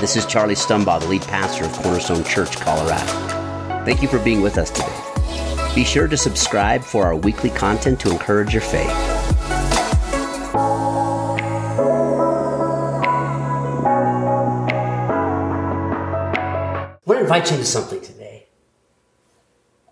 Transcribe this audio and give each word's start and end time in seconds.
this 0.00 0.16
is 0.16 0.24
Charlie 0.24 0.54
Stumbaugh, 0.54 0.98
the 0.98 1.08
lead 1.08 1.20
pastor 1.22 1.64
of 1.64 1.72
Cornerstone 1.74 2.24
Church, 2.24 2.56
Colorado. 2.56 3.84
Thank 3.84 4.00
you 4.00 4.08
for 4.08 4.18
being 4.18 4.40
with 4.40 4.56
us 4.56 4.70
today. 4.70 5.74
Be 5.74 5.84
sure 5.84 6.08
to 6.08 6.16
subscribe 6.16 6.82
for 6.82 7.04
our 7.04 7.14
weekly 7.14 7.50
content 7.50 8.00
to 8.00 8.10
encourage 8.10 8.54
your 8.54 8.62
faith. 8.62 8.88
I 8.88 8.96
want 17.04 17.18
to 17.18 17.20
invite 17.20 17.50
you 17.50 17.58
to 17.58 17.64
something 17.66 18.00
today. 18.00 18.46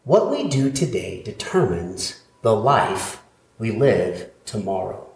What 0.05 0.31
we 0.31 0.49
do 0.49 0.73
today 0.73 1.23
determines 1.23 2.23
the 2.41 2.57
life 2.57 3.23
we 3.59 3.73
live 3.73 4.31
tomorrow. 4.47 5.07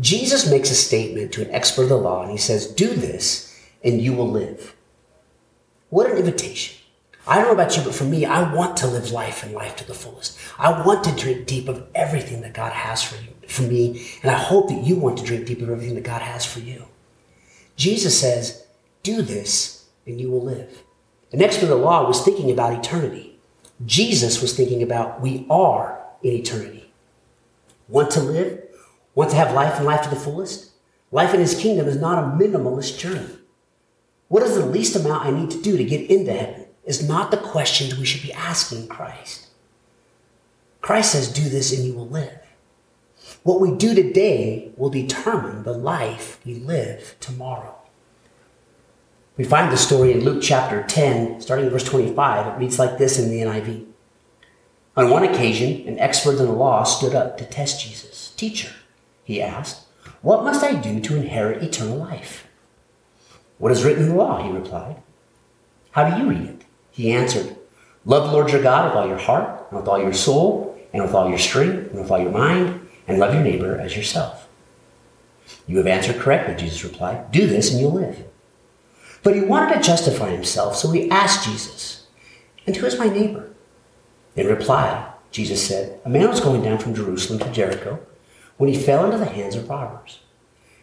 Jesus 0.00 0.50
makes 0.50 0.72
a 0.72 0.74
statement 0.74 1.30
to 1.32 1.42
an 1.42 1.50
expert 1.52 1.84
of 1.84 1.88
the 1.90 1.96
law 1.96 2.22
and 2.22 2.32
he 2.32 2.36
says, 2.36 2.66
Do 2.66 2.88
this 2.88 3.49
and 3.82 4.00
you 4.00 4.12
will 4.12 4.28
live. 4.28 4.74
What 5.88 6.10
an 6.10 6.18
invitation. 6.18 6.76
I 7.26 7.36
don't 7.36 7.46
know 7.46 7.52
about 7.52 7.76
you, 7.76 7.82
but 7.82 7.94
for 7.94 8.04
me, 8.04 8.24
I 8.24 8.52
want 8.52 8.76
to 8.78 8.86
live 8.86 9.10
life 9.10 9.42
and 9.42 9.52
life 9.52 9.76
to 9.76 9.86
the 9.86 9.94
fullest. 9.94 10.38
I 10.58 10.84
want 10.84 11.04
to 11.04 11.14
drink 11.14 11.46
deep 11.46 11.68
of 11.68 11.86
everything 11.94 12.40
that 12.40 12.54
God 12.54 12.72
has 12.72 13.02
for 13.02 13.16
you, 13.22 13.32
for 13.46 13.62
me, 13.62 14.08
and 14.22 14.30
I 14.30 14.38
hope 14.38 14.68
that 14.68 14.84
you 14.84 14.96
want 14.96 15.18
to 15.18 15.24
drink 15.24 15.46
deep 15.46 15.60
of 15.60 15.70
everything 15.70 15.94
that 15.96 16.04
God 16.04 16.22
has 16.22 16.46
for 16.46 16.60
you. 16.60 16.86
Jesus 17.76 18.18
says, 18.18 18.66
Do 19.02 19.22
this 19.22 19.86
and 20.06 20.20
you 20.20 20.30
will 20.30 20.42
live. 20.42 20.82
The 21.30 21.36
next 21.36 21.62
of 21.62 21.68
the 21.68 21.76
law 21.76 22.06
was 22.06 22.24
thinking 22.24 22.50
about 22.50 22.72
eternity. 22.72 23.38
Jesus 23.86 24.42
was 24.42 24.56
thinking 24.56 24.82
about 24.82 25.20
we 25.20 25.46
are 25.48 26.02
in 26.22 26.32
eternity. 26.32 26.92
Want 27.88 28.10
to 28.12 28.20
live? 28.20 28.62
Want 29.14 29.30
to 29.30 29.36
have 29.36 29.54
life 29.54 29.76
and 29.76 29.86
life 29.86 30.02
to 30.02 30.10
the 30.10 30.16
fullest? 30.16 30.70
Life 31.12 31.34
in 31.34 31.40
his 31.40 31.60
kingdom 31.60 31.88
is 31.88 31.96
not 31.96 32.22
a 32.22 32.26
minimalist 32.36 32.98
journey. 32.98 33.36
What 34.30 34.44
is 34.44 34.54
the 34.54 34.64
least 34.64 34.94
amount 34.94 35.26
I 35.26 35.32
need 35.32 35.50
to 35.50 35.60
do 35.60 35.76
to 35.76 35.82
get 35.82 36.08
into 36.08 36.32
heaven 36.32 36.66
is 36.84 37.06
not 37.06 37.32
the 37.32 37.36
questions 37.36 37.98
we 37.98 38.04
should 38.04 38.22
be 38.22 38.32
asking 38.32 38.86
Christ. 38.86 39.48
Christ 40.80 41.10
says, 41.10 41.32
Do 41.32 41.48
this 41.48 41.76
and 41.76 41.84
you 41.84 41.94
will 41.94 42.06
live. 42.06 42.38
What 43.42 43.60
we 43.60 43.74
do 43.74 43.92
today 43.92 44.70
will 44.76 44.88
determine 44.88 45.64
the 45.64 45.72
life 45.72 46.38
we 46.46 46.54
live 46.54 47.16
tomorrow. 47.18 47.74
We 49.36 49.42
find 49.42 49.72
the 49.72 49.76
story 49.76 50.12
in 50.12 50.24
Luke 50.24 50.44
chapter 50.44 50.84
10, 50.84 51.40
starting 51.40 51.66
in 51.66 51.72
verse 51.72 51.82
25. 51.82 52.46
It 52.46 52.58
reads 52.60 52.78
like 52.78 52.98
this 52.98 53.18
in 53.18 53.30
the 53.30 53.40
NIV. 53.40 53.84
On 54.96 55.10
one 55.10 55.24
occasion, 55.24 55.88
an 55.88 55.98
expert 55.98 56.38
in 56.38 56.46
the 56.46 56.52
law 56.52 56.84
stood 56.84 57.16
up 57.16 57.36
to 57.38 57.44
test 57.44 57.84
Jesus. 57.84 58.32
Teacher, 58.36 58.70
he 59.24 59.42
asked, 59.42 59.86
What 60.22 60.44
must 60.44 60.62
I 60.62 60.74
do 60.74 61.00
to 61.00 61.16
inherit 61.16 61.64
eternal 61.64 61.96
life? 61.96 62.46
What 63.60 63.72
is 63.72 63.84
written 63.84 64.04
in 64.04 64.08
the 64.08 64.14
law? 64.16 64.42
He 64.42 64.50
replied. 64.50 64.96
How 65.90 66.08
do 66.08 66.20
you 66.20 66.30
read 66.30 66.48
it? 66.48 66.64
He 66.90 67.12
answered, 67.12 67.56
Love 68.06 68.26
the 68.26 68.32
Lord 68.32 68.50
your 68.50 68.62
God 68.62 68.86
with 68.86 68.96
all 68.96 69.06
your 69.06 69.18
heart, 69.18 69.66
and 69.68 69.78
with 69.78 69.86
all 69.86 70.00
your 70.00 70.14
soul, 70.14 70.78
and 70.94 71.02
with 71.02 71.14
all 71.14 71.28
your 71.28 71.38
strength, 71.38 71.90
and 71.90 72.00
with 72.00 72.10
all 72.10 72.18
your 72.18 72.32
mind, 72.32 72.88
and 73.06 73.18
love 73.18 73.34
your 73.34 73.42
neighbor 73.42 73.78
as 73.78 73.94
yourself. 73.94 74.48
You 75.66 75.76
have 75.76 75.86
answered 75.86 76.16
correctly, 76.16 76.54
Jesus 76.56 76.82
replied. 76.82 77.30
Do 77.32 77.46
this 77.46 77.70
and 77.70 77.80
you'll 77.80 77.92
live. 77.92 78.24
But 79.22 79.34
he 79.34 79.42
wanted 79.42 79.74
to 79.74 79.82
justify 79.82 80.30
himself, 80.30 80.76
so 80.76 80.90
he 80.90 81.10
asked 81.10 81.44
Jesus, 81.44 82.06
And 82.66 82.74
who 82.74 82.86
is 82.86 82.98
my 82.98 83.10
neighbor? 83.10 83.50
In 84.36 84.46
reply, 84.46 85.12
Jesus 85.32 85.66
said, 85.66 86.00
A 86.06 86.08
man 86.08 86.30
was 86.30 86.40
going 86.40 86.62
down 86.62 86.78
from 86.78 86.94
Jerusalem 86.94 87.40
to 87.40 87.52
Jericho 87.52 88.00
when 88.56 88.72
he 88.72 88.82
fell 88.82 89.04
into 89.04 89.18
the 89.18 89.26
hands 89.26 89.54
of 89.54 89.68
robbers. 89.68 90.20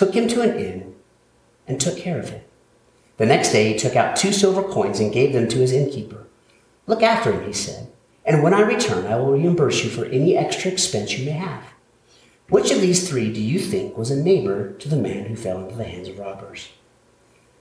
took 0.00 0.14
him 0.14 0.26
to 0.26 0.40
an 0.40 0.58
inn, 0.58 0.94
and 1.68 1.78
took 1.78 1.98
care 1.98 2.18
of 2.18 2.30
him. 2.30 2.40
The 3.18 3.26
next 3.26 3.52
day 3.52 3.70
he 3.70 3.78
took 3.78 3.96
out 3.96 4.16
two 4.16 4.32
silver 4.32 4.62
coins 4.62 4.98
and 4.98 5.12
gave 5.12 5.34
them 5.34 5.46
to 5.50 5.58
his 5.58 5.72
innkeeper. 5.72 6.26
Look 6.86 7.02
after 7.02 7.30
him, 7.30 7.46
he 7.46 7.52
said, 7.52 7.92
and 8.24 8.42
when 8.42 8.54
I 8.54 8.62
return, 8.62 9.06
I 9.06 9.16
will 9.16 9.32
reimburse 9.32 9.84
you 9.84 9.90
for 9.90 10.06
any 10.06 10.38
extra 10.38 10.70
expense 10.70 11.18
you 11.18 11.26
may 11.26 11.32
have. 11.32 11.64
Which 12.48 12.70
of 12.70 12.80
these 12.80 13.10
three 13.10 13.30
do 13.30 13.42
you 13.42 13.58
think 13.58 13.98
was 13.98 14.10
a 14.10 14.16
neighbor 14.16 14.72
to 14.72 14.88
the 14.88 14.96
man 14.96 15.26
who 15.26 15.36
fell 15.36 15.60
into 15.60 15.76
the 15.76 15.84
hands 15.84 16.08
of 16.08 16.18
robbers? 16.18 16.70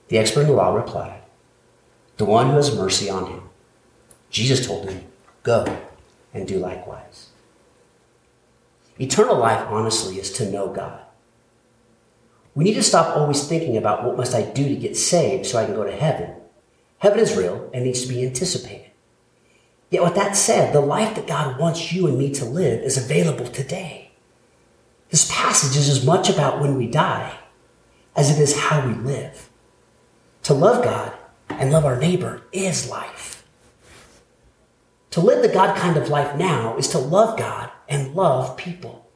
The 0.07 0.17
expert 0.17 0.44
in 0.44 0.47
the 0.47 0.53
law 0.53 0.73
replied, 0.73 1.23
The 2.16 2.23
one 2.23 2.51
who 2.51 2.55
has 2.55 2.73
mercy 2.73 3.09
on 3.09 3.25
him. 3.25 3.49
Jesus 4.29 4.66
told 4.66 4.89
him, 4.89 5.03
Go 5.44 5.66
and 6.33 6.47
do 6.47 6.57
likewise. 6.57 7.31
Eternal 8.97 9.35
life, 9.35 9.67
honestly, 9.67 10.19
is 10.19 10.31
to 10.31 10.49
know 10.49 10.72
God. 10.72 11.01
We 12.59 12.66
need 12.66 12.74
to 12.74 12.84
stop 12.84 13.16
always 13.16 13.47
thinking 13.47 13.78
about 13.78 14.03
what 14.03 14.18
must 14.18 14.36
I 14.36 14.42
do 14.42 14.68
to 14.68 14.75
get 14.75 14.97
saved 14.97 15.46
so 15.46 15.58
I 15.58 15.64
can 15.64 15.75
go 15.75 15.86
to 15.86 15.96
heaven. 15.96 16.36
Heaven 16.97 17.20
is 17.20 17.38
real 17.38 17.70
and 17.74 17.86
needs 17.86 18.02
to 18.02 18.09
be 18.09 18.25
anticipated. 18.25 18.92
Yet 19.90 20.03
with 20.03 20.16
that 20.16 20.36
said, 20.36 20.74
the 20.74 20.81
life 20.81 21.16
that 21.16 21.25
God 21.25 21.58
wants 21.58 21.94
you 21.94 22.06
and 22.08 22.20
me 22.20 22.34
to 22.34 22.44
live 22.44 22.84
is 22.84 22.97
available 22.97 23.46
today. 23.46 24.12
This 25.08 25.31
passage 25.31 25.78
is 25.78 25.88
as 25.88 26.06
much 26.06 26.30
about 26.30 26.59
when 26.59 26.75
we 26.75 26.88
die 26.88 27.40
as 28.14 28.30
it 28.30 28.42
is 28.42 28.59
how 28.59 28.86
we 28.86 28.94
live. 28.94 29.50
To 30.44 30.53
love 30.53 30.84
God 30.84 31.14
and 31.47 31.72
love 31.72 31.86
our 31.86 31.97
neighbor 31.97 32.41
is 32.52 32.90
life. 32.90 33.47
To 35.12 35.22
live 35.22 35.44
the 35.44 35.47
God 35.47 35.78
kind 35.78 35.96
of 35.96 36.09
life 36.09 36.36
now 36.36 36.76
is 36.76 36.90
to 36.90 37.00
love 37.00 37.40
God 37.40 37.72
and 37.88 38.16
love 38.16 38.58
people. 38.58 39.09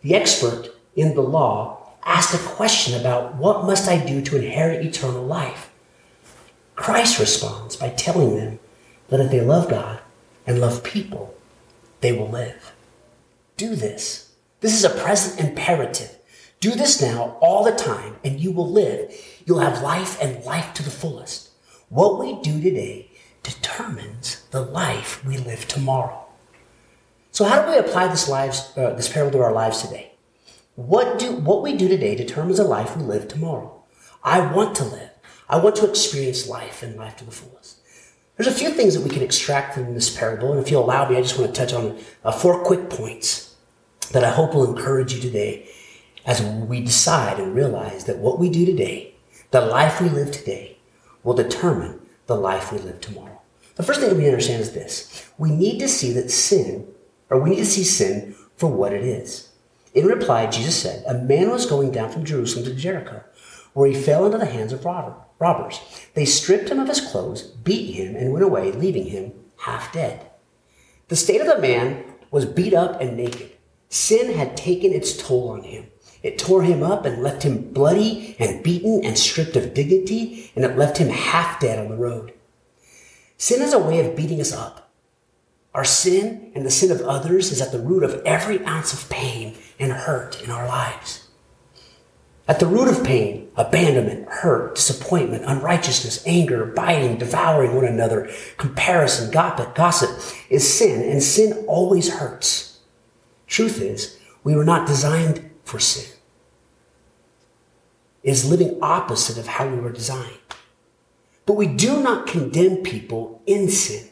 The 0.00 0.14
expert 0.14 0.70
in 0.94 1.14
the 1.14 1.20
law 1.20 1.75
asked 2.06 2.34
a 2.34 2.48
question 2.54 2.98
about 2.98 3.34
what 3.34 3.66
must 3.66 3.88
I 3.88 4.02
do 4.02 4.22
to 4.22 4.36
inherit 4.36 4.86
eternal 4.86 5.24
life? 5.24 5.70
Christ 6.76 7.18
responds 7.18 7.76
by 7.76 7.90
telling 7.90 8.36
them 8.36 8.58
that 9.08 9.20
if 9.20 9.30
they 9.30 9.40
love 9.40 9.68
God 9.68 10.00
and 10.46 10.60
love 10.60 10.84
people, 10.84 11.34
they 12.00 12.12
will 12.12 12.28
live. 12.28 12.72
Do 13.56 13.74
this. 13.74 14.32
This 14.60 14.74
is 14.74 14.84
a 14.84 14.90
present 14.90 15.40
imperative. 15.40 16.16
Do 16.60 16.70
this 16.70 17.02
now 17.02 17.36
all 17.40 17.64
the 17.64 17.72
time 17.72 18.16
and 18.24 18.40
you 18.40 18.52
will 18.52 18.70
live. 18.70 19.12
You'll 19.44 19.58
have 19.58 19.82
life 19.82 20.20
and 20.22 20.44
life 20.44 20.72
to 20.74 20.82
the 20.82 20.90
fullest. 20.90 21.50
What 21.88 22.18
we 22.18 22.40
do 22.40 22.60
today 22.60 23.10
determines 23.42 24.42
the 24.50 24.62
life 24.62 25.24
we 25.24 25.38
live 25.38 25.68
tomorrow. 25.68 26.24
So 27.30 27.44
how 27.44 27.62
do 27.62 27.70
we 27.70 27.78
apply 27.78 28.08
this 28.08 28.28
lives, 28.28 28.72
uh, 28.76 28.94
this 28.94 29.12
parable 29.12 29.32
to 29.32 29.44
our 29.44 29.52
lives 29.52 29.82
today? 29.82 30.15
What 30.76 31.18
do 31.18 31.32
what 31.32 31.62
we 31.62 31.74
do 31.74 31.88
today 31.88 32.14
determines 32.14 32.58
the 32.58 32.64
life 32.64 32.98
we 32.98 33.02
live 33.02 33.28
tomorrow. 33.28 33.82
I 34.22 34.52
want 34.52 34.76
to 34.76 34.84
live. 34.84 35.10
I 35.48 35.56
want 35.56 35.76
to 35.76 35.88
experience 35.88 36.50
life 36.50 36.82
and 36.82 36.96
life 36.96 37.16
to 37.16 37.24
the 37.24 37.30
fullest. 37.30 37.80
There's 38.36 38.46
a 38.46 38.58
few 38.58 38.68
things 38.68 38.94
that 38.94 39.02
we 39.02 39.08
can 39.08 39.22
extract 39.22 39.72
from 39.72 39.94
this 39.94 40.14
parable, 40.14 40.52
and 40.52 40.60
if 40.60 40.70
you'll 40.70 40.84
allow 40.84 41.08
me, 41.08 41.16
I 41.16 41.22
just 41.22 41.38
want 41.38 41.54
to 41.54 41.58
touch 41.58 41.72
on 41.72 41.98
uh, 42.22 42.30
four 42.30 42.62
quick 42.62 42.90
points 42.90 43.56
that 44.12 44.22
I 44.22 44.28
hope 44.28 44.54
will 44.54 44.70
encourage 44.70 45.14
you 45.14 45.20
today 45.20 45.66
as 46.26 46.42
we 46.42 46.82
decide 46.82 47.40
and 47.40 47.54
realize 47.54 48.04
that 48.04 48.18
what 48.18 48.38
we 48.38 48.50
do 48.50 48.66
today, 48.66 49.14
the 49.52 49.62
life 49.62 50.02
we 50.02 50.10
live 50.10 50.30
today, 50.30 50.76
will 51.22 51.34
determine 51.34 52.00
the 52.26 52.36
life 52.36 52.70
we 52.70 52.78
live 52.78 53.00
tomorrow. 53.00 53.40
The 53.76 53.82
first 53.82 54.00
thing 54.00 54.10
that 54.10 54.18
we 54.18 54.26
understand 54.26 54.60
is 54.60 54.72
this. 54.72 55.30
We 55.38 55.52
need 55.52 55.78
to 55.78 55.88
see 55.88 56.12
that 56.12 56.30
sin, 56.30 56.86
or 57.30 57.40
we 57.40 57.50
need 57.50 57.56
to 57.56 57.64
see 57.64 57.84
sin 57.84 58.34
for 58.56 58.70
what 58.70 58.92
it 58.92 59.04
is. 59.04 59.45
In 59.96 60.04
reply, 60.04 60.46
Jesus 60.46 60.80
said, 60.80 61.02
A 61.06 61.14
man 61.14 61.48
was 61.48 61.64
going 61.64 61.90
down 61.90 62.10
from 62.10 62.26
Jerusalem 62.26 62.66
to 62.66 62.74
Jericho, 62.74 63.24
where 63.72 63.88
he 63.88 63.94
fell 63.94 64.26
into 64.26 64.36
the 64.36 64.44
hands 64.44 64.74
of 64.74 64.84
robbers. 64.84 65.80
They 66.12 66.26
stripped 66.26 66.68
him 66.68 66.78
of 66.78 66.88
his 66.88 67.00
clothes, 67.00 67.44
beat 67.44 67.94
him, 67.94 68.14
and 68.14 68.30
went 68.30 68.44
away, 68.44 68.72
leaving 68.72 69.06
him 69.06 69.32
half 69.56 69.90
dead. 69.94 70.30
The 71.08 71.16
state 71.16 71.40
of 71.40 71.46
the 71.46 71.58
man 71.60 72.04
was 72.30 72.44
beat 72.44 72.74
up 72.74 73.00
and 73.00 73.16
naked. 73.16 73.52
Sin 73.88 74.34
had 74.34 74.54
taken 74.54 74.92
its 74.92 75.16
toll 75.16 75.48
on 75.48 75.62
him. 75.62 75.86
It 76.22 76.38
tore 76.38 76.62
him 76.62 76.82
up 76.82 77.06
and 77.06 77.22
left 77.22 77.42
him 77.42 77.72
bloody 77.72 78.36
and 78.38 78.62
beaten 78.62 79.02
and 79.02 79.16
stripped 79.16 79.56
of 79.56 79.72
dignity, 79.72 80.52
and 80.54 80.62
it 80.62 80.76
left 80.76 80.98
him 80.98 81.08
half 81.08 81.58
dead 81.58 81.78
on 81.78 81.88
the 81.88 81.96
road. 81.96 82.34
Sin 83.38 83.62
is 83.62 83.72
a 83.72 83.78
way 83.78 84.06
of 84.06 84.14
beating 84.14 84.42
us 84.42 84.52
up. 84.52 84.85
Our 85.76 85.84
sin 85.84 86.52
and 86.54 86.64
the 86.64 86.70
sin 86.70 86.90
of 86.90 87.02
others 87.02 87.52
is 87.52 87.60
at 87.60 87.70
the 87.70 87.78
root 87.78 88.02
of 88.02 88.22
every 88.24 88.64
ounce 88.64 88.94
of 88.94 89.10
pain 89.10 89.58
and 89.78 89.92
hurt 89.92 90.42
in 90.42 90.50
our 90.50 90.66
lives. 90.66 91.28
At 92.48 92.60
the 92.60 92.66
root 92.66 92.88
of 92.88 93.04
pain 93.04 93.50
abandonment, 93.56 94.26
hurt, 94.26 94.76
disappointment, 94.76 95.44
unrighteousness, 95.44 96.22
anger, 96.26 96.64
biting, 96.64 97.18
devouring 97.18 97.74
one 97.74 97.84
another, 97.84 98.30
comparison, 98.56 99.30
gossip 99.30 100.10
is 100.48 100.66
sin, 100.66 101.02
and 101.10 101.22
sin 101.22 101.66
always 101.68 102.08
hurts. 102.08 102.78
Truth 103.46 103.78
is, 103.82 104.18
we 104.44 104.56
were 104.56 104.64
not 104.64 104.86
designed 104.86 105.50
for 105.64 105.78
sin. 105.78 106.10
It 108.22 108.30
is 108.30 108.48
living 108.48 108.78
opposite 108.80 109.36
of 109.36 109.46
how 109.46 109.68
we 109.68 109.78
were 109.78 109.92
designed. 109.92 110.38
But 111.44 111.54
we 111.54 111.66
do 111.66 112.02
not 112.02 112.26
condemn 112.26 112.78
people 112.78 113.42
in 113.44 113.68
sin. 113.68 114.08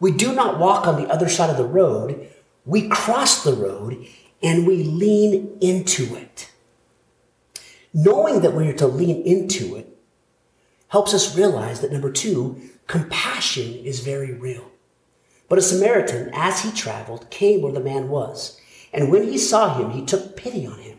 We 0.00 0.12
do 0.12 0.34
not 0.34 0.58
walk 0.58 0.86
on 0.86 1.00
the 1.00 1.08
other 1.08 1.28
side 1.28 1.50
of 1.50 1.56
the 1.56 1.64
road. 1.64 2.28
We 2.64 2.88
cross 2.88 3.42
the 3.42 3.54
road 3.54 4.06
and 4.42 4.66
we 4.66 4.84
lean 4.84 5.56
into 5.60 6.14
it. 6.14 6.50
Knowing 7.92 8.40
that 8.40 8.54
we 8.54 8.68
are 8.68 8.74
to 8.74 8.86
lean 8.86 9.22
into 9.22 9.74
it 9.76 9.98
helps 10.88 11.12
us 11.12 11.36
realize 11.36 11.80
that 11.80 11.92
number 11.92 12.10
two, 12.10 12.60
compassion 12.86 13.74
is 13.74 14.00
very 14.00 14.32
real. 14.32 14.70
But 15.48 15.58
a 15.58 15.62
Samaritan, 15.62 16.30
as 16.32 16.62
he 16.62 16.70
traveled, 16.70 17.30
came 17.30 17.62
where 17.62 17.72
the 17.72 17.80
man 17.80 18.08
was. 18.08 18.60
And 18.92 19.10
when 19.10 19.24
he 19.24 19.38
saw 19.38 19.74
him, 19.74 19.90
he 19.90 20.04
took 20.04 20.36
pity 20.36 20.66
on 20.66 20.78
him. 20.78 20.98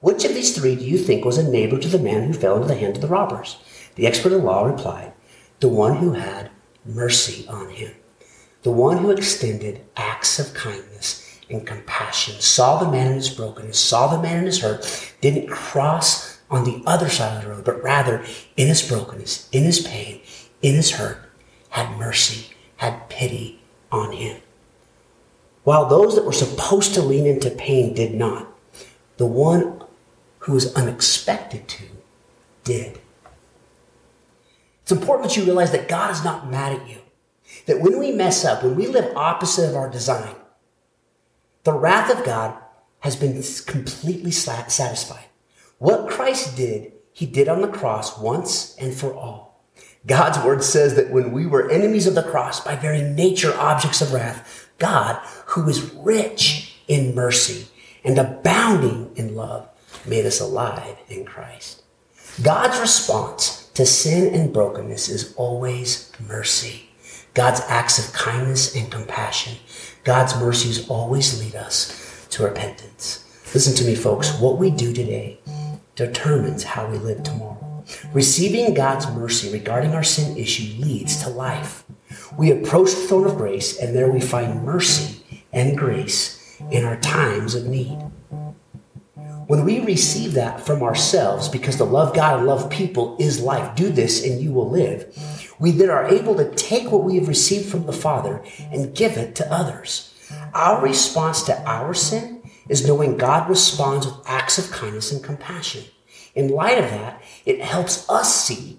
Which 0.00 0.24
of 0.24 0.34
these 0.34 0.56
three 0.56 0.74
do 0.74 0.84
you 0.84 0.98
think 0.98 1.24
was 1.24 1.38
a 1.38 1.48
neighbor 1.48 1.78
to 1.78 1.88
the 1.88 1.98
man 1.98 2.24
who 2.24 2.32
fell 2.32 2.56
into 2.56 2.68
the 2.68 2.74
hand 2.74 2.96
of 2.96 3.02
the 3.02 3.08
robbers? 3.08 3.58
The 3.94 4.06
expert 4.06 4.32
in 4.32 4.42
law 4.42 4.64
replied, 4.64 5.12
The 5.60 5.68
one 5.68 5.98
who 5.98 6.14
had 6.14 6.50
mercy 6.84 7.46
on 7.46 7.70
him. 7.70 7.92
The 8.62 8.70
one 8.70 8.98
who 8.98 9.10
extended 9.10 9.80
acts 9.96 10.38
of 10.38 10.54
kindness 10.54 11.40
and 11.50 11.66
compassion, 11.66 12.40
saw 12.40 12.78
the 12.78 12.90
man 12.90 13.08
in 13.08 13.14
his 13.14 13.30
brokenness, 13.30 13.78
saw 13.78 14.06
the 14.06 14.22
man 14.22 14.38
in 14.38 14.46
his 14.46 14.60
hurt, 14.60 15.14
didn't 15.20 15.48
cross 15.48 16.38
on 16.50 16.64
the 16.64 16.82
other 16.86 17.08
side 17.08 17.36
of 17.36 17.42
the 17.42 17.50
road, 17.50 17.64
but 17.64 17.82
rather 17.82 18.24
in 18.56 18.68
his 18.68 18.82
brokenness, 18.82 19.48
in 19.52 19.64
his 19.64 19.86
pain, 19.86 20.20
in 20.62 20.74
his 20.74 20.92
hurt, 20.92 21.18
had 21.70 21.98
mercy, 21.98 22.54
had 22.76 23.08
pity 23.08 23.60
on 23.90 24.12
him. 24.12 24.40
While 25.64 25.88
those 25.88 26.14
that 26.14 26.24
were 26.24 26.32
supposed 26.32 26.94
to 26.94 27.02
lean 27.02 27.26
into 27.26 27.50
pain 27.50 27.94
did 27.94 28.14
not, 28.14 28.48
the 29.16 29.26
one 29.26 29.82
who 30.40 30.52
was 30.52 30.74
unexpected 30.74 31.68
to 31.68 31.84
did. 32.64 32.98
It's 34.82 34.92
important 34.92 35.28
that 35.28 35.36
you 35.36 35.44
realize 35.44 35.72
that 35.72 35.88
God 35.88 36.10
is 36.10 36.24
not 36.24 36.50
mad 36.50 36.80
at 36.80 36.88
you. 36.88 36.98
That 37.66 37.80
when 37.80 37.98
we 37.98 38.12
mess 38.12 38.44
up, 38.44 38.62
when 38.62 38.76
we 38.76 38.86
live 38.86 39.16
opposite 39.16 39.68
of 39.68 39.76
our 39.76 39.88
design, 39.88 40.34
the 41.64 41.72
wrath 41.72 42.16
of 42.16 42.24
God 42.24 42.56
has 43.00 43.16
been 43.16 43.42
completely 43.66 44.30
satisfied. 44.30 45.26
What 45.78 46.08
Christ 46.08 46.56
did, 46.56 46.92
he 47.12 47.26
did 47.26 47.48
on 47.48 47.60
the 47.60 47.68
cross 47.68 48.18
once 48.18 48.76
and 48.76 48.94
for 48.94 49.14
all. 49.14 49.60
God's 50.06 50.44
word 50.44 50.64
says 50.64 50.94
that 50.96 51.10
when 51.10 51.30
we 51.30 51.46
were 51.46 51.70
enemies 51.70 52.06
of 52.06 52.14
the 52.14 52.22
cross, 52.22 52.60
by 52.60 52.74
very 52.74 53.02
nature 53.02 53.54
objects 53.56 54.00
of 54.00 54.12
wrath, 54.12 54.68
God, 54.78 55.16
who 55.46 55.68
is 55.68 55.92
rich 55.94 56.76
in 56.88 57.14
mercy 57.14 57.68
and 58.04 58.18
abounding 58.18 59.12
in 59.14 59.36
love, 59.36 59.68
made 60.06 60.26
us 60.26 60.40
alive 60.40 60.96
in 61.08 61.24
Christ. 61.24 61.82
God's 62.42 62.80
response 62.80 63.70
to 63.74 63.86
sin 63.86 64.34
and 64.34 64.52
brokenness 64.52 65.08
is 65.08 65.34
always 65.36 66.10
mercy. 66.18 66.88
God's 67.34 67.62
acts 67.68 67.98
of 67.98 68.12
kindness 68.12 68.76
and 68.76 68.92
compassion. 68.92 69.56
God's 70.04 70.38
mercies 70.38 70.88
always 70.90 71.40
lead 71.40 71.54
us 71.54 72.26
to 72.30 72.44
repentance. 72.44 73.24
Listen 73.54 73.74
to 73.76 73.84
me, 73.84 73.94
folks. 73.94 74.38
What 74.38 74.58
we 74.58 74.70
do 74.70 74.92
today 74.92 75.38
determines 75.96 76.62
how 76.62 76.86
we 76.90 76.98
live 76.98 77.22
tomorrow. 77.22 77.84
Receiving 78.12 78.74
God's 78.74 79.10
mercy 79.12 79.50
regarding 79.50 79.94
our 79.94 80.02
sin 80.02 80.36
issue 80.36 80.78
leads 80.82 81.22
to 81.22 81.30
life. 81.30 81.84
We 82.36 82.50
approach 82.50 82.90
the 82.90 83.06
throne 83.08 83.26
of 83.26 83.36
grace, 83.36 83.78
and 83.78 83.96
there 83.96 84.10
we 84.10 84.20
find 84.20 84.62
mercy 84.64 85.44
and 85.52 85.76
grace 85.76 86.60
in 86.70 86.84
our 86.84 86.96
times 87.00 87.54
of 87.54 87.66
need. 87.66 87.98
When 89.46 89.64
we 89.64 89.80
receive 89.80 90.34
that 90.34 90.64
from 90.64 90.82
ourselves, 90.82 91.48
because 91.48 91.76
to 91.76 91.84
love 91.84 92.14
God 92.14 92.38
and 92.38 92.46
love 92.46 92.70
people 92.70 93.16
is 93.18 93.40
life, 93.40 93.74
do 93.74 93.90
this 93.90 94.24
and 94.24 94.40
you 94.40 94.52
will 94.52 94.70
live 94.70 95.06
we 95.58 95.70
then 95.70 95.90
are 95.90 96.06
able 96.06 96.34
to 96.36 96.50
take 96.54 96.90
what 96.90 97.04
we 97.04 97.16
have 97.16 97.28
received 97.28 97.70
from 97.70 97.86
the 97.86 97.92
Father 97.92 98.42
and 98.70 98.94
give 98.94 99.16
it 99.16 99.34
to 99.36 99.52
others. 99.52 100.14
Our 100.54 100.82
response 100.82 101.42
to 101.44 101.62
our 101.68 101.94
sin 101.94 102.42
is 102.68 102.86
knowing 102.86 103.16
God 103.16 103.48
responds 103.48 104.06
with 104.06 104.16
acts 104.26 104.58
of 104.58 104.70
kindness 104.70 105.12
and 105.12 105.22
compassion. 105.22 105.84
In 106.34 106.48
light 106.48 106.78
of 106.78 106.90
that, 106.90 107.22
it 107.44 107.60
helps 107.60 108.08
us 108.08 108.34
see 108.34 108.78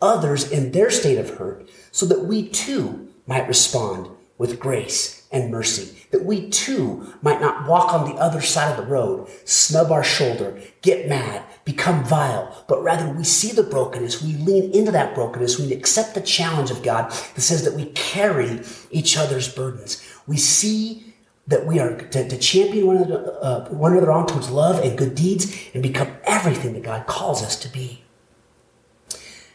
others 0.00 0.50
in 0.50 0.72
their 0.72 0.90
state 0.90 1.18
of 1.18 1.30
hurt 1.30 1.68
so 1.90 2.06
that 2.06 2.24
we 2.24 2.48
too 2.48 3.08
might 3.26 3.48
respond 3.48 4.08
with 4.38 4.58
grace 4.58 5.26
and 5.30 5.50
mercy, 5.50 6.06
that 6.10 6.24
we 6.24 6.48
too 6.50 7.14
might 7.22 7.40
not 7.40 7.68
walk 7.68 7.92
on 7.92 8.08
the 8.08 8.16
other 8.16 8.40
side 8.40 8.70
of 8.70 8.76
the 8.76 8.90
road, 8.90 9.28
snub 9.44 9.90
our 9.90 10.04
shoulder, 10.04 10.60
get 10.82 11.08
mad, 11.08 11.42
become 11.64 12.04
vile, 12.04 12.64
but 12.68 12.82
rather 12.82 13.08
we 13.08 13.24
see 13.24 13.52
the 13.52 13.62
brokenness, 13.62 14.22
we 14.22 14.34
lean 14.34 14.70
into 14.72 14.92
that 14.92 15.14
brokenness, 15.14 15.58
we 15.58 15.72
accept 15.72 16.14
the 16.14 16.20
challenge 16.20 16.70
of 16.70 16.82
God 16.82 17.10
that 17.10 17.40
says 17.40 17.64
that 17.64 17.74
we 17.74 17.86
carry 17.92 18.60
each 18.90 19.16
other's 19.16 19.52
burdens. 19.52 20.06
We 20.26 20.36
see 20.36 21.14
that 21.46 21.66
we 21.66 21.78
are 21.78 21.96
to, 21.96 22.28
to 22.28 22.38
champion 22.38 22.86
one 22.86 22.96
another, 22.96 23.38
uh, 23.40 23.68
one 23.68 23.92
another 23.92 24.12
on 24.12 24.26
towards 24.26 24.50
love 24.50 24.82
and 24.84 24.98
good 24.98 25.14
deeds 25.14 25.54
and 25.74 25.82
become 25.82 26.08
everything 26.24 26.74
that 26.74 26.82
God 26.82 27.06
calls 27.06 27.42
us 27.42 27.58
to 27.60 27.68
be. 27.68 28.04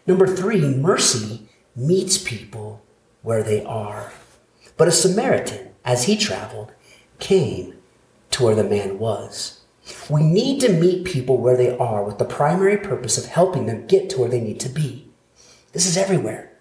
Number 0.05 0.27
three, 0.27 0.61
mercy 0.61 1.47
meets 1.75 2.17
people 2.17 2.81
where 3.21 3.43
they 3.43 3.63
are. 3.63 4.11
But 4.77 4.87
a 4.87 4.91
Samaritan 4.91 5.69
as 5.85 6.03
he 6.03 6.15
traveled, 6.15 6.71
came 7.17 7.75
to 8.31 8.43
where 8.43 8.55
the 8.55 8.63
man 8.63 8.99
was. 8.99 9.58
We 10.09 10.23
need 10.23 10.59
to 10.61 10.73
meet 10.73 11.05
people 11.05 11.37
where 11.37 11.57
they 11.57 11.77
are 11.77 12.03
with 12.03 12.17
the 12.17 12.25
primary 12.25 12.77
purpose 12.77 13.17
of 13.17 13.25
helping 13.25 13.65
them 13.65 13.87
get 13.87 14.09
to 14.11 14.19
where 14.19 14.29
they 14.29 14.41
need 14.41 14.59
to 14.61 14.69
be. 14.69 15.07
This 15.73 15.85
is 15.85 15.97
everywhere. 15.97 16.51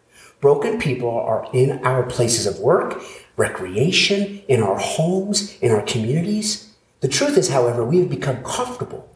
Broken 0.40 0.78
people 0.78 1.10
are 1.10 1.48
in 1.52 1.84
our 1.84 2.04
places 2.04 2.46
of 2.46 2.60
work, 2.60 3.02
recreation, 3.36 4.42
in 4.48 4.62
our 4.62 4.78
homes, 4.78 5.58
in 5.60 5.72
our 5.72 5.82
communities. 5.82 6.74
The 7.00 7.08
truth 7.08 7.36
is, 7.36 7.48
however, 7.48 7.84
we 7.84 7.98
have 7.98 8.10
become 8.10 8.42
comfortable. 8.44 9.08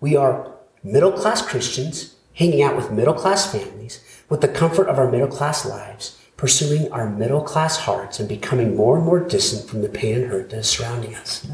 We 0.00 0.16
are 0.16 0.54
middle 0.82 1.12
class 1.12 1.42
Christians 1.42 2.16
hanging 2.34 2.62
out 2.62 2.76
with 2.76 2.90
middle 2.90 3.14
class 3.14 3.52
families 3.52 4.02
with 4.28 4.40
the 4.40 4.48
comfort 4.48 4.88
of 4.88 4.98
our 4.98 5.10
middle 5.10 5.28
class 5.28 5.66
lives 5.66 6.16
pursuing 6.40 6.90
our 6.90 7.06
middle 7.06 7.42
class 7.42 7.76
hearts 7.76 8.18
and 8.18 8.26
becoming 8.26 8.74
more 8.74 8.96
and 8.96 9.04
more 9.04 9.20
distant 9.20 9.68
from 9.68 9.82
the 9.82 9.88
pain 9.90 10.16
and 10.16 10.30
hurt 10.30 10.48
that 10.48 10.60
is 10.60 10.70
surrounding 10.70 11.14
us. 11.14 11.46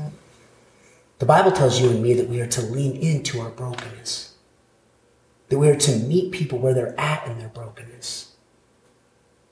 The 1.19 1.27
Bible 1.27 1.53
tells 1.53 1.81
you 1.81 1.89
and 1.89 2.03
me 2.03 2.13
that 2.15 2.29
we 2.29 2.41
are 2.41 2.47
to 2.47 2.61
lean 2.61 2.97
into 2.97 3.41
our 3.41 3.49
brokenness, 3.49 4.35
that 5.49 5.59
we 5.59 5.69
are 5.69 5.77
to 5.77 5.97
meet 5.97 6.33
people 6.33 6.59
where 6.59 6.75
they're 6.75 6.99
at 7.01 7.27
in 7.27 7.39
their 7.39 7.49
brokenness. 7.49 8.33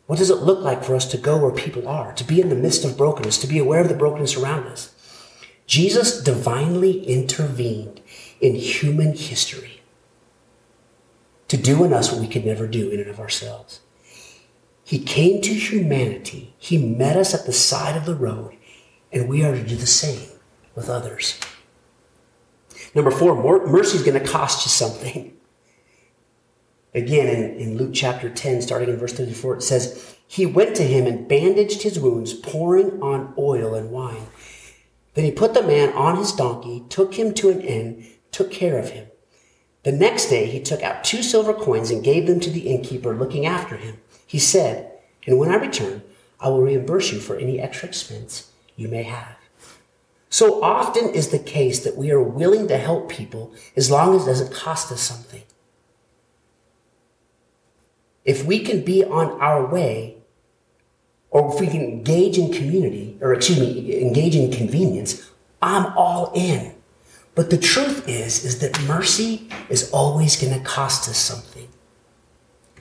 What 0.07 0.19
does 0.19 0.29
it 0.29 0.43
look 0.43 0.61
like 0.61 0.85
for 0.85 0.95
us 0.95 1.11
to 1.11 1.17
go 1.17 1.39
where 1.39 1.51
people 1.51 1.89
are, 1.89 2.13
to 2.13 2.25
be 2.25 2.41
in 2.41 2.51
the 2.51 2.55
midst 2.55 2.85
of 2.85 2.99
brokenness, 2.99 3.39
to 3.39 3.47
be 3.47 3.59
aware 3.59 3.81
of 3.81 3.89
the 3.89 3.95
brokenness 3.95 4.37
around 4.37 4.67
us? 4.67 4.95
Jesus 5.67 6.23
divinely 6.23 7.03
intervened 7.05 8.03
in 8.41 8.55
human 8.55 9.17
history 9.17 9.81
to 11.49 11.57
do 11.57 11.85
in 11.85 11.95
us 11.95 12.13
what 12.13 12.21
we 12.21 12.29
could 12.29 12.45
never 12.45 12.67
do 12.67 12.91
in 12.91 13.01
and 13.01 13.09
of 13.09 13.21
ourselves. 13.21 13.81
He 14.83 14.99
came 14.99 15.41
to 15.41 15.55
humanity. 15.55 16.55
He 16.59 16.77
met 16.77 17.17
us 17.17 17.33
at 17.33 17.47
the 17.47 17.55
side 17.55 17.97
of 17.97 18.05
the 18.05 18.15
road, 18.15 18.55
and 19.11 19.29
we 19.29 19.43
are 19.43 19.55
to 19.55 19.63
do 19.63 19.77
the 19.77 19.87
same 19.87 20.29
with 20.75 20.91
others. 20.91 21.41
Number 22.95 23.11
four, 23.11 23.67
mercy 23.67 23.97
is 23.97 24.05
going 24.05 24.21
to 24.21 24.27
cost 24.27 24.65
you 24.65 24.71
something. 24.71 25.37
Again, 26.95 27.27
in, 27.27 27.59
in 27.59 27.77
Luke 27.77 27.91
chapter 27.93 28.31
10, 28.31 28.63
starting 28.63 28.89
in 28.89 28.97
verse 28.97 29.13
34, 29.13 29.57
it 29.57 29.63
says, 29.63 30.17
He 30.29 30.47
went 30.47 30.77
to 30.77 30.85
him 30.85 31.07
and 31.07 31.29
bandaged 31.29 31.83
his 31.83 31.99
wounds, 31.99 32.33
pouring 32.33 33.03
on 33.03 33.35
oil 33.37 33.75
and 33.75 33.91
wine. 33.91 34.29
Then 35.15 35.25
he 35.25 35.33
put 35.33 35.55
the 35.55 35.63
man 35.63 35.93
on 35.93 36.17
his 36.17 36.33
donkey, 36.33 36.85
took 36.89 37.15
him 37.15 37.35
to 37.35 37.51
an 37.51 37.61
inn, 37.61 38.07
took 38.31 38.53
care 38.53 38.79
of 38.79 38.91
him. 38.91 39.09
The 39.83 39.93
next 39.93 40.29
day 40.29 40.47
he 40.47 40.61
took 40.61 40.83
out 40.83 41.05
two 41.05 41.23
silver 41.23 41.53
coins 41.53 41.91
and 41.91 42.03
gave 42.03 42.27
them 42.27 42.41
to 42.41 42.51
the 42.51 42.69
innkeeper 42.69 43.15
looking 43.15 43.45
after 43.45 43.77
him. 43.77 43.99
He 44.27 44.39
said, 44.39 44.93
And 45.27 45.39
when 45.39 45.51
I 45.51 45.57
return, 45.57 46.03
I 46.41 46.49
will 46.49 46.63
reimburse 46.63 47.13
you 47.13 47.21
for 47.21 47.37
any 47.37 47.61
extra 47.61 47.89
expense 47.89 48.51
you 48.77 48.89
may 48.89 49.03
have. 49.03 49.37
So 50.29 50.63
often 50.63 51.11
is 51.11 51.29
the 51.29 51.39
case 51.39 51.85
that 51.85 51.97
we 51.97 52.11
are 52.11 52.23
willing 52.23 52.67
to 52.69 52.77
help 52.77 53.09
people 53.09 53.55
as 53.77 53.91
long 53.91 54.17
as 54.17 54.23
it 54.23 54.27
doesn't 54.27 54.53
cost 54.53 54.91
us 54.91 55.01
something. 55.01 55.43
If 58.25 58.45
we 58.45 58.61
can 58.61 58.85
be 58.85 59.05
on 59.05 59.41
our 59.41 59.67
way, 59.67 60.17
or 61.31 61.53
if 61.53 61.61
we 61.61 61.67
can 61.67 61.83
engage 61.83 62.39
in 62.39 62.53
community, 62.53 63.19
or 63.21 63.35
excuse 63.35 63.61
me, 63.61 64.01
engage 64.01 64.35
in 64.35 64.51
convenience, 64.51 65.31
I'm 65.61 65.93
all 65.97 66.33
in. 66.35 66.75
But 67.35 67.51
the 67.51 67.59
truth 67.59 68.09
is, 68.09 68.45
is 68.45 68.61
that 68.61 68.81
mercy 68.85 69.49
is 69.69 69.91
always 69.91 70.41
going 70.41 70.57
to 70.57 70.65
cost 70.65 71.09
us 71.09 71.19
something. 71.19 71.69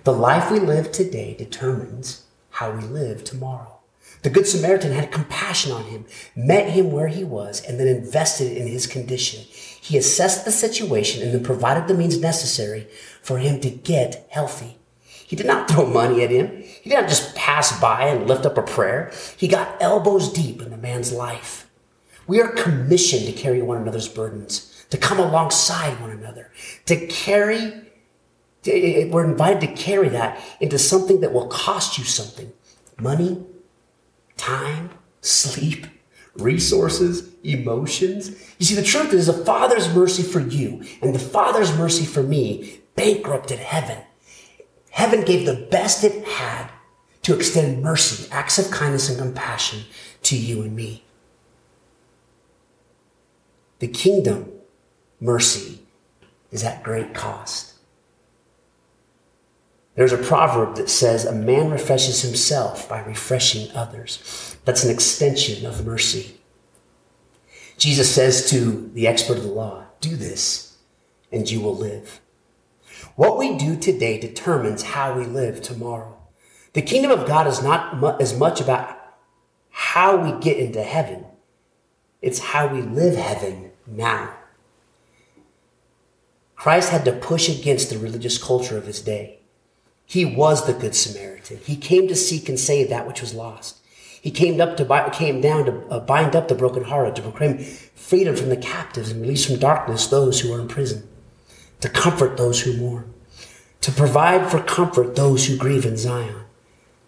The 0.04 0.14
life 0.14 0.52
we 0.52 0.60
live 0.60 0.92
today 0.92 1.34
determines 1.34 2.26
how 2.52 2.72
we 2.72 2.84
live 2.84 3.24
tomorrow. 3.24 3.80
The 4.24 4.30
Good 4.30 4.48
Samaritan 4.48 4.94
had 4.94 5.12
compassion 5.12 5.74
on 5.74 5.84
him, 5.84 6.06
met 6.34 6.70
him 6.70 6.92
where 6.92 7.10
he 7.10 7.26
was, 7.26 7.62
and 7.62 7.78
then 7.78 7.88
invested 7.88 8.56
in 8.56 8.68
his 8.68 8.88
condition. 8.88 9.42
He 9.82 9.98
assessed 9.98 10.46
the 10.46 10.52
situation 10.52 11.22
and 11.22 11.34
then 11.34 11.44
provided 11.44 11.88
the 11.88 11.94
means 11.94 12.18
necessary 12.18 12.88
for 13.22 13.38
him 13.38 13.60
to 13.60 13.70
get 13.70 14.26
healthy. 14.30 14.78
He 15.04 15.36
did 15.36 15.46
not 15.46 15.70
throw 15.70 15.86
money 15.86 16.24
at 16.24 16.32
him. 16.32 16.64
He 16.82 16.90
did 16.90 17.02
not 17.02 17.10
just 17.10 17.36
pass 17.36 17.78
by 17.82 18.06
and 18.06 18.28
lift 18.28 18.46
up 18.46 18.58
a 18.58 18.62
prayer. 18.62 19.12
He 19.36 19.50
got 19.50 19.76
elbows 19.82 20.32
deep 20.32 20.62
in 20.62 20.72
the 20.72 20.78
man's 20.78 21.12
life. 21.12 21.70
We 22.26 22.42
are 22.42 22.48
commissioned 22.48 23.26
to 23.26 23.34
carry 23.34 23.62
one 23.62 23.82
another's 23.82 24.08
burdens, 24.08 24.86
to 24.90 24.98
come 24.98 25.20
alongside 25.20 26.00
one 26.00 26.12
another, 26.12 26.50
to 26.86 27.08
carry, 27.08 27.58
eh, 27.58 28.72
eh, 28.72 29.02
eh, 29.02 29.10
we're 29.12 29.26
invited 29.26 29.60
to 29.62 29.76
carry 29.76 30.08
that 30.10 30.40
into 30.62 30.80
something 30.80 31.20
that 31.20 31.34
will 31.34 31.48
cost 31.48 31.98
you 31.98 32.06
something 32.06 32.54
money, 32.98 33.46
time, 34.38 34.92
sleep, 35.22 35.88
resources, 36.36 37.30
emotions. 37.44 38.30
You 38.58 38.66
see, 38.66 38.76
the 38.76 38.84
truth 38.84 39.14
is 39.14 39.28
the 39.28 39.34
Father's 39.34 39.94
mercy 39.94 40.24
for 40.24 40.40
you 40.40 40.84
and 41.02 41.14
the 41.14 41.20
Father's 41.20 41.76
mercy 41.78 42.06
for 42.06 42.24
me 42.24 42.80
bankrupted 42.96 43.60
heaven. 43.60 43.98
Heaven 44.92 45.22
gave 45.24 45.46
the 45.46 45.68
best 45.72 46.04
it 46.04 46.26
had 46.28 46.70
to 47.24 47.36
extend 47.36 47.82
mercy, 47.82 48.28
acts 48.32 48.60
of 48.60 48.70
kindness 48.70 49.10
and 49.10 49.18
compassion 49.18 49.84
to 50.24 50.38
you 50.38 50.62
and 50.62 50.76
me. 50.76 51.04
The 53.80 53.88
kingdom 53.88 54.52
mercy 55.20 55.80
is 56.52 56.64
at 56.64 56.84
great 56.84 57.14
cost. 57.14 57.73
There's 59.96 60.14
a 60.14 60.18
proverb 60.18 60.76
that 60.78 60.90
says, 60.90 61.26
A 61.26 61.34
man 61.34 61.70
refreshes 61.70 62.22
himself 62.22 62.90
by 62.90 63.02
refreshing 63.02 63.72
others. 63.76 64.58
That's 64.66 64.84
an 64.84 64.92
extension 64.92 65.66
of 65.66 65.86
mercy. 65.86 66.40
Jesus 67.78 68.14
says 68.14 68.50
to 68.50 68.90
the 68.94 69.08
expert 69.08 69.38
of 69.38 69.44
the 69.44 69.50
law, 69.50 69.86
Do 70.02 70.16
this, 70.16 70.78
and 71.32 71.50
you 71.50 71.62
will 71.62 71.76
live. 71.76 72.22
What 73.16 73.38
we 73.38 73.58
do 73.58 73.78
today 73.78 74.20
determines 74.20 74.82
how 74.84 75.16
we 75.16 75.26
live 75.26 75.62
tomorrow. 75.62 76.18
The 76.74 76.82
kingdom 76.82 77.12
of 77.12 77.28
God 77.28 77.46
is 77.46 77.62
not 77.62 77.98
mu- 77.98 78.18
as 78.20 78.38
much 78.38 78.60
about 78.60 78.98
how 79.70 80.18
we 80.18 80.40
get 80.42 80.58
into 80.58 80.82
heaven, 80.82 81.26
it's 82.22 82.40
how 82.40 82.68
we 82.68 82.82
live 82.82 83.16
heaven 83.16 83.72
now. 83.86 84.34
Christ 86.56 86.90
had 86.90 87.04
to 87.06 87.12
push 87.12 87.50
against 87.50 87.90
the 87.90 87.98
religious 87.98 88.42
culture 88.42 88.78
of 88.78 88.86
his 88.86 89.02
day. 89.02 89.40
He 90.14 90.26
was 90.26 90.68
the 90.68 90.74
Good 90.74 90.94
Samaritan. 90.94 91.58
He 91.66 91.76
came 91.76 92.08
to 92.08 92.16
seek 92.16 92.48
and 92.48 92.60
save 92.60 92.90
that 92.90 93.08
which 93.08 93.20
was 93.20 93.34
lost. 93.34 93.80
He 94.22 94.30
came 94.30 94.62
up 94.62 94.78
to 94.78 95.10
came 95.12 95.42
down 95.42 95.66
to 95.66 95.88
uh, 95.88 96.02
bind 96.02 96.36
up 96.36 96.48
the 96.48 96.54
broken 96.54 96.84
brokenhearted, 96.84 97.16
to 97.16 97.24
proclaim 97.24 97.58
freedom 97.58 98.36
from 98.36 98.50
the 98.50 98.58
captives 98.58 99.10
and 99.10 99.22
release 99.22 99.44
from 99.44 99.58
darkness 99.58 100.06
those 100.06 100.40
who 100.40 100.54
are 100.54 100.62
in 100.62 100.68
prison, 100.68 101.10
to 101.82 101.90
comfort 101.90 102.38
those 102.38 102.62
who 102.62 102.78
mourn, 102.78 103.12
to 103.82 103.92
provide 103.92 104.52
for 104.52 104.62
comfort 104.62 105.16
those 105.16 105.48
who 105.48 105.58
grieve 105.58 105.84
in 105.84 105.98
Zion, 105.98 106.46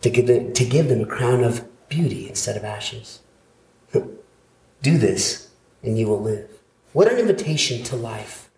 to 0.01 0.09
give 0.09 0.25
them, 0.25 0.51
to 0.53 0.65
give 0.65 0.89
them 0.89 1.01
a 1.01 1.05
crown 1.05 1.43
of 1.43 1.63
beauty 1.87 2.27
instead 2.27 2.57
of 2.57 2.63
ashes. 2.63 3.19
Do 3.93 4.97
this 4.97 5.51
and 5.83 5.99
you 5.99 6.07
will 6.07 6.21
live. 6.21 6.49
What 6.91 7.11
an 7.11 7.19
invitation 7.19 7.83
to 7.83 7.95
life. 7.95 8.49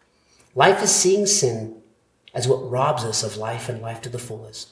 Life 0.55 0.81
is 0.81 0.91
seeing 0.91 1.25
sin 1.25 1.81
as 2.37 2.47
what 2.47 2.69
robs 2.69 3.03
us 3.03 3.23
of 3.23 3.35
life 3.35 3.67
and 3.67 3.81
life 3.81 3.99
to 3.99 4.09
the 4.09 4.19
fullest. 4.19 4.69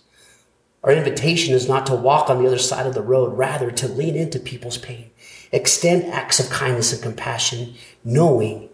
Our 0.83 0.91
invitation 0.91 1.55
is 1.55 1.67
not 1.67 1.87
to 1.87 1.95
walk 1.95 2.29
on 2.29 2.37
the 2.37 2.45
other 2.45 2.59
side 2.59 2.85
of 2.85 2.93
the 2.93 3.01
road, 3.01 3.35
rather 3.35 3.71
to 3.71 3.87
lean 3.87 4.15
into 4.15 4.37
people's 4.37 4.77
pain, 4.77 5.09
extend 5.51 6.05
acts 6.13 6.39
of 6.39 6.51
kindness 6.51 6.93
and 6.93 7.01
compassion, 7.01 7.73
knowing 8.03 8.69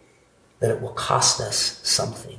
that 0.59 0.71
it 0.71 0.81
will 0.81 0.91
cost 0.91 1.39
us 1.39 1.79
something. 1.83 2.37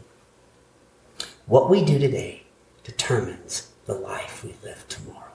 What 1.46 1.70
we 1.70 1.82
do 1.82 1.98
today 1.98 2.42
determines 2.84 3.72
the 3.86 3.94
life 3.94 4.44
we 4.44 4.54
live 4.62 4.84
tomorrow. 4.88 5.32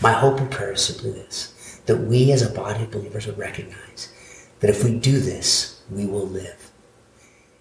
My 0.00 0.12
hope 0.12 0.40
and 0.40 0.50
prayer 0.50 0.72
is 0.72 0.82
simply 0.82 1.10
this 1.10 1.82
that 1.84 1.98
we 1.98 2.32
as 2.32 2.40
a 2.40 2.54
body 2.54 2.84
of 2.84 2.90
believers 2.90 3.26
would 3.26 3.36
recognize 3.36 4.10
that 4.60 4.70
if 4.70 4.82
we 4.82 4.98
do 4.98 5.20
this, 5.20 5.82
we 5.90 6.06
will 6.06 6.26
live. 6.26 6.70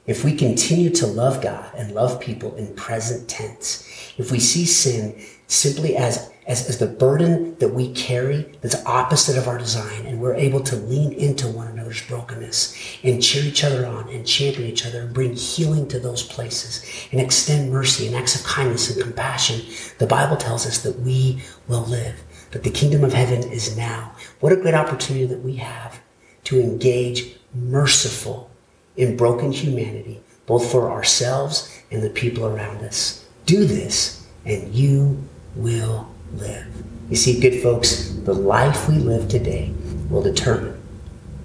If 0.06 0.26
we 0.26 0.36
continue 0.36 0.90
to 0.92 1.08
love 1.08 1.42
God 1.42 1.72
and 1.78 1.94
love 1.94 2.20
people 2.20 2.56
in 2.56 2.76
present 2.76 3.30
tense, 3.30 3.88
if 4.18 4.32
we 4.32 4.40
see 4.40 4.66
sin 4.66 5.16
simply 5.48 5.96
as, 5.96 6.30
as, 6.46 6.68
as 6.68 6.78
the 6.78 6.88
burden 6.88 7.56
that 7.60 7.70
we 7.70 7.94
carry 7.94 8.42
that's 8.60 8.86
opposite 8.86 9.38
of 9.38 9.48
our 9.48 9.58
design, 9.58 10.06
and 10.06 10.20
we're 10.20 10.36
able 10.36 10.60
to 10.60 10.76
lean 10.76 11.14
into 11.14 11.48
one 11.48 11.68
another's 11.68 12.06
brokenness 12.06 12.78
and 13.04 13.24
cheer 13.24 13.46
each 13.46 13.64
other 13.64 13.86
on 13.86 14.10
and 14.10 14.28
champion 14.28 14.70
each 14.70 14.86
other 14.86 15.04
and 15.04 15.14
bring 15.14 15.36
healing 15.36 15.88
to 15.88 16.00
those 16.00 16.22
places 16.22 16.84
and 17.14 17.22
extend 17.22 17.72
mercy 17.72 18.06
and 18.06 18.16
acts 18.16 18.38
of 18.38 18.46
kindness 18.46 18.94
and 18.94 19.02
compassion, 19.02 19.62
the 20.00 20.08
Bible 20.08 20.36
tells 20.36 20.68
us 20.68 20.82
that 20.84 21.00
we 21.00 21.42
will 21.70 21.86
live, 21.86 22.22
that 22.52 22.64
the 22.64 22.70
kingdom 22.70 23.06
of 23.06 23.14
heaven 23.14 23.42
is 23.52 23.78
now. 23.78 24.14
What 24.42 24.52
a 24.52 24.58
great 24.58 24.74
opportunity 24.74 25.28
that 25.28 25.42
we 25.42 25.56
have 25.56 26.02
to 26.44 26.60
engage 26.60 27.38
merciful 27.54 28.50
in 28.98 29.18
broken 29.18 29.52
humanity, 29.52 30.22
both 30.46 30.72
for 30.72 30.92
ourselves 30.92 31.70
and 31.92 32.04
the 32.04 32.10
people 32.10 32.46
around 32.46 32.78
us. 32.84 33.26
Do 33.46 33.66
this, 33.66 34.28
and 34.46 34.74
you 34.74 35.24
will 35.56 36.08
live. 36.36 36.68
You 37.10 37.16
see, 37.16 37.40
good 37.40 37.62
folks, 37.62 38.10
the 38.24 38.34
life 38.34 38.88
we 38.88 38.96
live 38.96 39.28
today 39.28 39.74
will 40.10 40.22
determine 40.22 40.82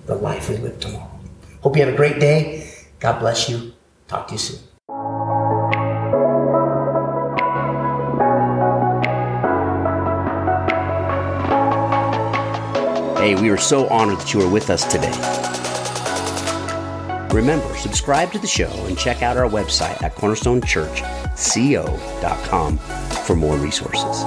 the 0.06 0.14
life 0.14 0.48
we 0.48 0.56
live 0.56 0.78
tomorrow. 0.80 1.10
Hope 1.60 1.76
you 1.76 1.84
have 1.84 1.94
a 1.94 1.96
great 1.96 2.20
day. 2.20 2.70
God 3.00 3.18
bless 3.18 3.48
you. 3.48 3.72
Talk 4.06 4.28
to 4.28 4.34
you 4.34 4.38
soon. 4.38 4.58
Hey, 13.18 13.34
we 13.34 13.50
are 13.50 13.58
so 13.58 13.88
honored 13.88 14.18
that 14.18 14.32
you 14.32 14.40
are 14.40 14.48
with 14.48 14.70
us 14.70 14.90
today. 14.90 15.67
Remember, 17.38 17.72
subscribe 17.76 18.32
to 18.32 18.38
the 18.40 18.48
show 18.48 18.68
and 18.86 18.98
check 18.98 19.22
out 19.22 19.36
our 19.36 19.48
website 19.48 20.02
at 20.02 20.16
cornerstonechurchco.com 20.16 22.78
for 22.78 23.36
more 23.36 23.56
resources. 23.56 24.24